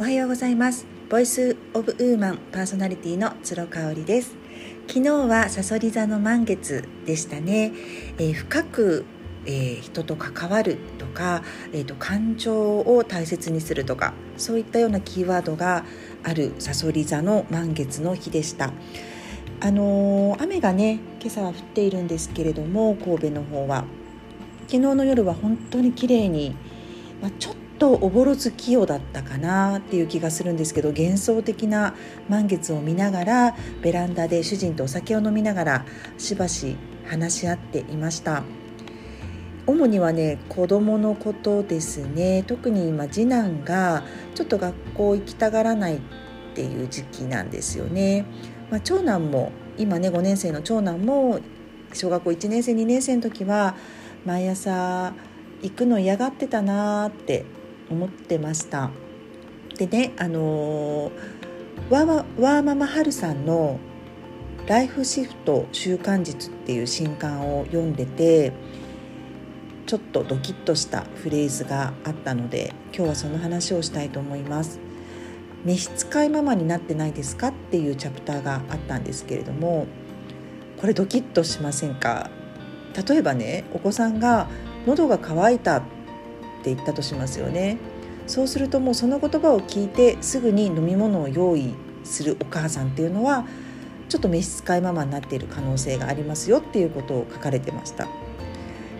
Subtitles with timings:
[0.00, 0.86] おはようございます。
[1.10, 4.36] ボイスオブウーマンパーソナリティの鶴香織です。
[4.86, 7.72] 昨日はさそり座の満月でしたね、
[8.16, 9.04] えー、深く、
[9.44, 15.84] えー、人と関わるとか、えーと、感情を大切にするとかそういったようなキーワードが
[16.22, 18.70] あるさそり座の満月の日でした。
[19.58, 23.84] あのー、雨がね今朝は降っているんですけれども神戸の方は。
[24.68, 26.54] 昨日の夜は本当に綺麗に、
[27.20, 31.94] まあ、ちょっとおぼろ月夜だったかなっていう気がするんですけど幻想的な
[32.28, 35.86] 満月を見ながらベランダで主人とお酒を飲みながら
[36.18, 38.42] しばし話し合っていました。
[39.66, 42.42] 主にはね子供のことですね。
[42.46, 44.02] 特に今次男が
[44.34, 46.00] ちょっと学校行きたがらないっ
[46.54, 48.24] ていう時期なんですよね、
[48.70, 51.38] まあ、長男も今ね5年生の長男も
[51.92, 53.76] 小学校1年生2年生の時は
[54.24, 55.12] 毎朝
[55.62, 57.44] 行くの嫌がってたなーって
[57.90, 58.90] 思ってました。
[59.76, 61.12] でねあの
[61.90, 63.78] ワーママハルさんの
[64.66, 68.52] 「ライフシフト習慣術」っていう新刊を読んでて
[69.86, 74.80] ちょっとドキッとしたフレーズがあったので今日はその話をしたいと思います
[75.64, 77.48] 召使いママになってないですか？
[77.48, 79.86] っていうチャプターがあったんですけれども
[80.76, 82.30] これドキッとしませんか？
[83.08, 84.48] 例えばねお子さんが
[84.86, 85.82] 喉が渇いたっ
[86.60, 87.78] って言ったとしますよね。
[88.26, 93.46] そうするともうその言葉を聞いてすぐに飲み物を用意するお母さんっていうのは
[94.08, 98.04] ちょっと召使いママになっている可能性がありますよっていうことを書かれてました。
[98.04, 98.08] い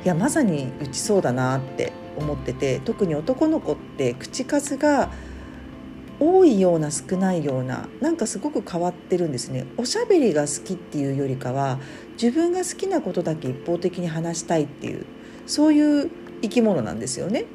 [0.04, 5.10] やまさにうちそうだなって思ってて特に男の子って口数が
[6.20, 9.66] 多いような少ないようななんかすごく変わってるんですね。
[9.76, 11.78] おしゃべりが好きっていうよりかは
[12.20, 15.04] 自分が好きなことだけ一方的に話したいっていう
[15.46, 16.10] そういう
[16.42, 17.46] 生き物なんですよね。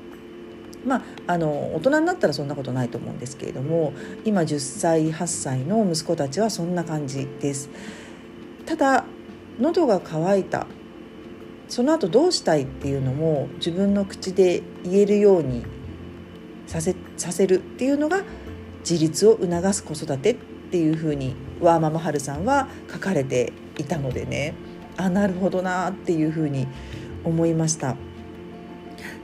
[0.85, 3.93] まあ、あの大人になったらそんなことないと思うんですけれども
[4.25, 7.69] 今10歳8歳の息子たちはそんな感じです。
[8.65, 9.05] ただ
[9.59, 10.67] 喉が渇いた
[11.67, 15.65] その後どうしたいっていうのも自分の口で言えるように
[16.67, 18.23] させさせるっていうのが
[18.79, 20.35] 自立を促す子育てっ
[20.71, 24.53] ていうふうにワーママハルさんは書かれていたのでね
[24.97, 26.67] あなるほどなっていうふうに
[27.23, 27.95] 思いました。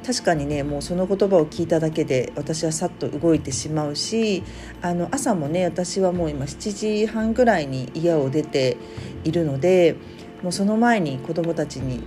[0.06, 4.44] 確かにねもうその言葉を聞いただけで私はさっと動いてしまうし
[4.82, 8.78] あの朝もね私はもう今7時半ぐらいに家を出て
[9.24, 9.96] いるので
[10.42, 12.04] もうその前に子どもたちに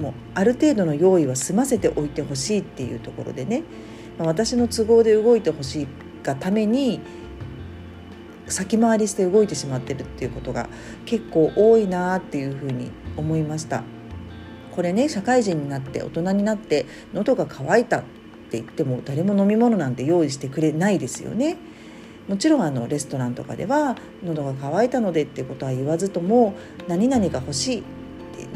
[0.00, 3.62] もうある程度の用意は済ませておいてほしいっていうところでね、
[4.18, 5.88] まあ、私の都合で動いてほしい
[6.22, 7.00] がために
[8.46, 10.68] 先回りして動いてしまってるっていうことが
[11.06, 13.84] 結構多いなっていうふうに思いました。
[14.74, 18.02] これね社会人になって大人になって喉が渇いたっ
[18.50, 21.56] て言っても誰も飲み物なんて用意してくれないですよね。
[22.28, 26.54] もちろんあのレストランとかでは喉が渇いたのでってことは言わずとも
[26.88, 27.82] 何々が欲しい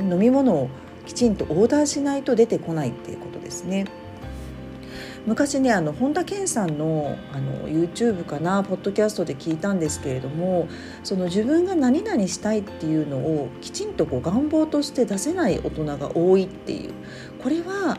[0.00, 0.70] 飲み物を
[1.06, 3.84] きちんとオーダーしないと出てこないっていうことですね。
[5.28, 10.68] 昔ねあの本田健さんのあの YouTube かなポッドキャストで聞いたんですけれども
[11.04, 16.94] その自分が何々したいっていうのをきちんとこう願望として出せない大人が多いっていう。
[17.42, 17.98] これは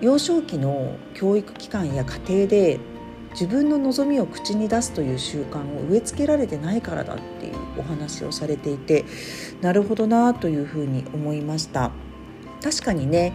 [0.00, 2.78] 幼少期の教育機関や家庭で
[3.32, 9.04] 自分の望みを口に出すという習慣を植え付けられてないからだっていうお話をされていて
[9.60, 11.90] なるほどなというふうに思いました。
[12.62, 13.32] 確かにね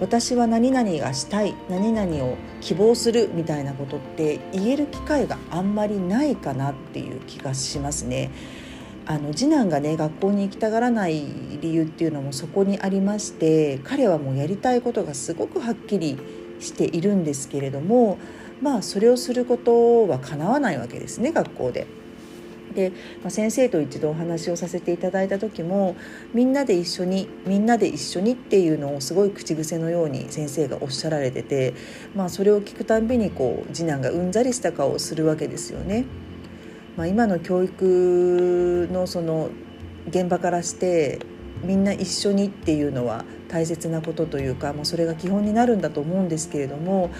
[0.00, 8.30] 私は何々がしたい何々を希望するみたいなことって言える機会があんまりないかなっていう気がしますね。
[9.06, 11.24] あの次男がね学校に行きたがらない
[11.60, 16.16] 理由っていうのもそこにありまして彼はもうやりたいことがすごくはっきり
[16.60, 18.18] しているんですけれども
[18.62, 21.86] まあそれをすることはかなわないわけですね学校で。
[22.74, 22.92] で、
[23.22, 25.96] まあ、先生と一度お話をさせていただいた時も
[26.34, 31.74] みんなで一緒にみんなで一緒にっていうのをすごい口癖のように先生がおっしゃられてて、
[32.14, 36.04] まあ、それを聞くたんびにこう次男がうんざりした顔をするわけですよね。
[36.96, 39.50] まあ、今の教育のその
[40.08, 41.20] 現場からして
[41.62, 47.10] みんな一緒にっていうのは大切なことというか、まあ、それが基本になるんだと思うんですけれども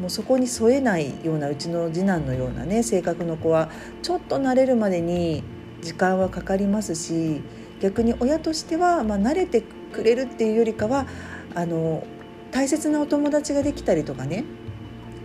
[0.00, 3.70] もうそこに添えないようなうちの次男のようなね性格の子は
[4.02, 5.44] ちょっと慣れるまでに
[5.82, 7.42] 時間はかかりますし
[7.80, 9.62] 逆に親としては、まあ、慣れて
[9.92, 11.06] くれるっていうよりかは
[11.54, 12.02] あの
[12.50, 14.44] 大切なお友達ができたりとかね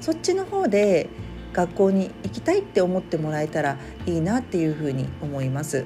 [0.01, 1.09] そっちの方で
[1.53, 5.85] 学校に行きたいって思ってもらえたらいいなっていうふうに思います。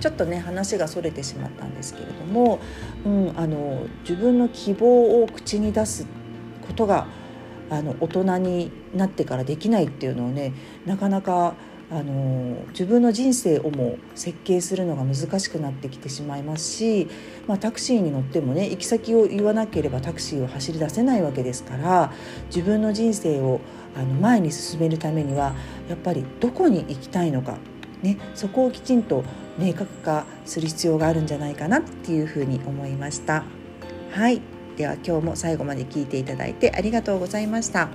[0.00, 2.58] ちょっとね話がそれてしまったんですけれども、
[3.04, 6.06] うん、あの自分の希望を口に出す
[6.66, 7.06] ことが
[7.70, 10.52] あの大人になってからできないっていうのをね
[10.86, 11.54] なかなか
[11.92, 17.08] あの自分の人生をも設計するのが難しくなってきてしまいますし、
[17.46, 22.10] まあ、タクシーに乗ってもね行き先を言わなければタクシーを走り出せないわけですから
[22.46, 23.60] 自分の人生を
[23.94, 25.54] あの前に進めるためには
[25.90, 27.58] やっぱりどこに行きたいのか、
[28.00, 29.22] ね、そこをきちんと
[29.58, 33.44] 明確化する必要があるんじゃないかなっていうふうに思いました。
[34.12, 34.40] はい
[34.82, 37.88] では今日も最後まで聞いていただいてありがとうございました。